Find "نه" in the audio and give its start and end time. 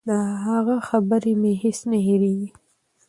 1.91-1.97